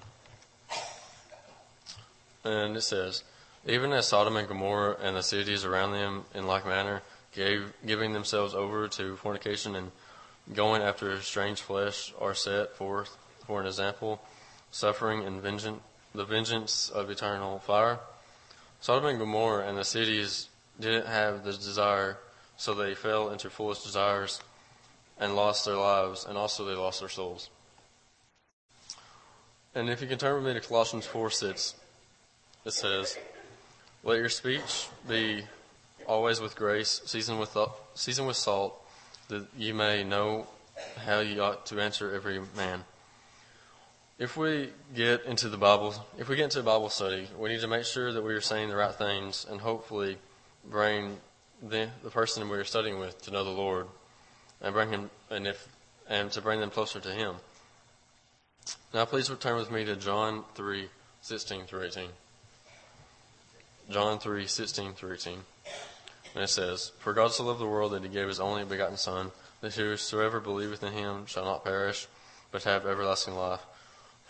and 2.43 2.77
it 2.77 2.81
says, 2.81 3.23
even 3.65 3.91
as 3.91 4.07
Sodom 4.07 4.37
and 4.37 4.47
Gomorrah 4.47 4.97
and 5.01 5.15
the 5.15 5.23
cities 5.23 5.65
around 5.65 5.91
them 5.91 6.25
in 6.33 6.47
like 6.47 6.65
manner 6.65 7.01
gave, 7.33 7.73
giving 7.85 8.13
themselves 8.13 8.55
over 8.55 8.87
to 8.87 9.15
fornication 9.17 9.75
and 9.75 9.91
going 10.53 10.81
after 10.81 11.19
strange 11.21 11.61
flesh 11.61 12.13
are 12.19 12.33
set 12.33 12.75
forth 12.75 13.17
for 13.45 13.61
an 13.61 13.67
example, 13.67 14.21
suffering 14.71 15.23
and 15.25 15.41
vengeance, 15.41 15.81
the 16.15 16.25
vengeance 16.25 16.89
of 16.89 17.09
eternal 17.09 17.59
fire. 17.59 17.99
Sodom 18.79 19.05
and 19.05 19.19
Gomorrah 19.19 19.67
and 19.67 19.77
the 19.77 19.85
cities 19.85 20.47
didn't 20.79 21.05
have 21.05 21.43
the 21.43 21.51
desire, 21.51 22.17
so 22.57 22.73
they 22.73 22.95
fell 22.95 23.29
into 23.29 23.49
foolish 23.49 23.83
desires 23.83 24.41
and 25.19 25.35
lost 25.35 25.65
their 25.65 25.75
lives, 25.75 26.25
and 26.27 26.37
also 26.37 26.65
they 26.65 26.73
lost 26.73 26.99
their 26.99 27.09
souls. 27.09 27.49
And 29.75 29.89
if 29.89 30.01
you 30.01 30.07
can 30.07 30.17
turn 30.17 30.35
with 30.35 30.53
me 30.53 30.59
to 30.59 30.67
Colossians 30.67 31.05
4 31.05 31.29
6, 31.29 31.75
it 32.65 32.71
says, 32.71 33.17
let 34.03 34.17
your 34.17 34.29
speech 34.29 34.87
be 35.07 35.43
always 36.07 36.41
with 36.41 36.55
grace, 36.55 37.01
seasoned 37.05 37.39
with, 37.39 37.55
seasoned 37.93 38.27
with 38.27 38.35
salt, 38.35 38.81
that 39.27 39.45
you 39.55 39.75
may 39.75 40.03
know 40.03 40.47
how 41.05 41.19
you 41.19 41.41
ought 41.43 41.67
to 41.67 41.79
answer 41.79 42.11
every 42.11 42.39
man. 42.57 42.83
If 44.21 44.37
we 44.37 44.69
get 44.95 45.25
into 45.25 45.49
the 45.49 45.57
Bible, 45.57 45.95
if 46.15 46.29
we 46.29 46.35
get 46.35 46.43
into 46.43 46.59
a 46.59 46.63
Bible 46.63 46.89
study, 46.89 47.27
we 47.39 47.49
need 47.49 47.61
to 47.61 47.67
make 47.67 47.85
sure 47.85 48.13
that 48.13 48.21
we 48.21 48.35
are 48.35 48.39
saying 48.39 48.69
the 48.69 48.75
right 48.75 48.93
things 48.93 49.47
and 49.49 49.59
hopefully 49.59 50.19
bring 50.63 51.17
the, 51.67 51.89
the 52.03 52.11
person 52.11 52.47
we 52.47 52.55
are 52.59 52.63
studying 52.63 52.99
with 52.99 53.19
to 53.23 53.31
know 53.31 53.43
the 53.43 53.49
Lord 53.49 53.87
and 54.61 54.75
bring 54.75 54.91
him, 54.91 55.09
and 55.31 55.47
if, 55.47 55.67
and 56.07 56.31
to 56.33 56.41
bring 56.41 56.59
them 56.59 56.69
closer 56.69 56.99
to 56.99 57.11
Him. 57.11 57.37
Now 58.93 59.05
please 59.05 59.31
return 59.31 59.57
with 59.57 59.71
me 59.71 59.85
to 59.85 59.95
John 59.95 60.43
3, 60.53 60.87
16 61.21 61.63
through 61.63 61.85
18. 61.85 62.09
John 63.89 64.19
3, 64.19 64.45
16 64.45 64.93
through 64.93 65.13
18. 65.13 65.33
And 66.35 66.43
it 66.43 66.49
says, 66.49 66.91
For 66.99 67.13
God 67.13 67.31
so 67.31 67.45
loved 67.45 67.59
the 67.59 67.65
world 67.65 67.93
that 67.93 68.03
he 68.03 68.09
gave 68.09 68.27
his 68.27 68.39
only 68.39 68.65
begotten 68.65 68.97
Son, 68.97 69.31
that 69.61 69.73
whosoever 69.73 70.39
believeth 70.39 70.83
in 70.83 70.93
him 70.93 71.25
shall 71.25 71.45
not 71.45 71.63
perish, 71.63 72.05
but 72.51 72.65
have 72.65 72.85
everlasting 72.85 73.33
life. 73.33 73.61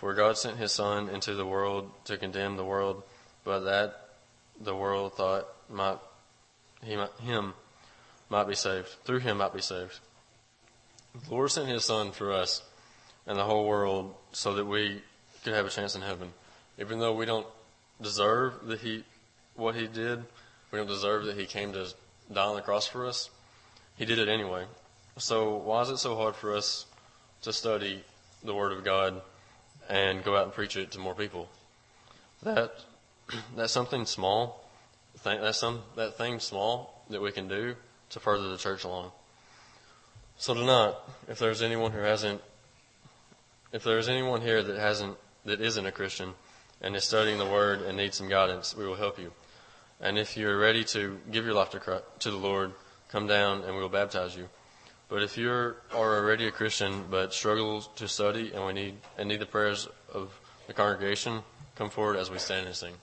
For 0.01 0.15
God 0.15 0.35
sent 0.35 0.57
his 0.57 0.71
Son 0.71 1.09
into 1.09 1.35
the 1.35 1.45
world 1.45 1.91
to 2.05 2.17
condemn 2.17 2.57
the 2.57 2.65
world, 2.65 3.03
but 3.43 3.59
that 3.59 4.09
the 4.59 4.75
world 4.75 5.13
thought 5.13 5.47
might, 5.69 5.99
he 6.83 6.95
might, 6.95 7.13
him 7.19 7.53
might 8.27 8.47
be 8.47 8.55
saved. 8.55 8.87
Through 9.05 9.19
him 9.19 9.37
might 9.37 9.53
be 9.53 9.61
saved. 9.61 9.99
The 11.23 11.29
Lord 11.29 11.51
sent 11.51 11.67
his 11.67 11.85
Son 11.85 12.13
for 12.13 12.33
us 12.33 12.63
and 13.27 13.37
the 13.37 13.43
whole 13.43 13.67
world 13.67 14.15
so 14.31 14.55
that 14.55 14.65
we 14.65 15.03
could 15.43 15.53
have 15.53 15.67
a 15.67 15.69
chance 15.69 15.95
in 15.95 16.01
heaven. 16.01 16.33
Even 16.79 16.97
though 16.97 17.13
we 17.13 17.27
don't 17.27 17.45
deserve 18.01 18.65
that 18.65 18.79
he, 18.79 19.03
what 19.53 19.75
he 19.75 19.85
did, 19.85 20.23
we 20.71 20.79
don't 20.79 20.87
deserve 20.87 21.25
that 21.25 21.37
he 21.37 21.45
came 21.45 21.73
to 21.73 21.93
die 22.33 22.43
on 22.43 22.55
the 22.55 22.63
cross 22.63 22.87
for 22.87 23.05
us. 23.05 23.29
He 23.97 24.05
did 24.05 24.17
it 24.17 24.29
anyway. 24.29 24.65
So 25.19 25.57
why 25.57 25.83
is 25.83 25.91
it 25.91 25.97
so 25.97 26.15
hard 26.15 26.35
for 26.35 26.55
us 26.55 26.87
to 27.43 27.53
study 27.53 28.03
the 28.43 28.55
Word 28.55 28.71
of 28.71 28.83
God 28.83 29.21
and 29.89 30.23
go 30.23 30.35
out 30.35 30.43
and 30.43 30.53
preach 30.53 30.77
it 30.77 30.91
to 30.91 30.99
more 30.99 31.15
people? 31.15 31.49
That 32.43 32.73
that's 33.55 33.73
something 33.73 34.05
small. 34.05 34.67
That's 35.23 35.59
some 35.59 35.81
that 35.95 36.17
thing 36.17 36.39
small 36.39 37.03
that 37.09 37.21
we 37.21 37.31
can 37.31 37.47
do 37.47 37.75
to 38.11 38.19
further 38.19 38.49
the 38.49 38.57
church 38.57 38.83
along. 38.83 39.11
So 40.37 40.53
tonight, 40.53 40.95
if 41.27 41.37
there's 41.39 41.61
anyone 41.61 41.91
who 41.91 41.99
hasn't, 41.99 42.41
if 43.71 43.83
there's 43.83 44.09
anyone 44.09 44.41
here 44.41 44.63
that 44.63 44.77
hasn't, 44.77 45.17
that 45.45 45.61
isn't 45.61 45.85
a 45.85 45.91
Christian 45.91 46.33
and 46.81 46.95
is 46.95 47.03
studying 47.03 47.37
the 47.37 47.45
Word 47.45 47.81
and 47.81 47.97
needs 47.97 48.17
some 48.17 48.27
guidance, 48.27 48.75
we 48.75 48.87
will 48.87 48.95
help 48.95 49.19
you. 49.19 49.31
And 49.99 50.17
if 50.17 50.35
you're 50.35 50.57
ready 50.57 50.83
to 50.85 51.19
give 51.31 51.45
your 51.45 51.53
life 51.53 51.69
to, 51.71 51.79
Christ, 51.79 52.03
to 52.21 52.31
the 52.31 52.37
Lord, 52.37 52.71
come 53.09 53.27
down 53.27 53.61
and 53.61 53.75
we 53.75 53.81
will 53.81 53.89
baptize 53.89 54.35
you. 54.35 54.49
But 55.11 55.23
if 55.23 55.37
you 55.37 55.51
are 55.51 55.75
already 55.93 56.47
a 56.47 56.51
Christian 56.51 57.03
but 57.11 57.33
struggle 57.33 57.81
to 57.81 58.07
study 58.07 58.53
and 58.53 58.65
we 58.65 58.71
need 58.71 58.95
and 59.17 59.27
need 59.27 59.41
the 59.41 59.45
prayers 59.45 59.89
of 60.13 60.31
the 60.67 60.73
congregation, 60.73 61.43
come 61.75 61.89
forward 61.89 62.15
as 62.15 62.31
we 62.31 62.37
stand 62.39 62.65
and 62.65 62.73
sing. 62.73 62.93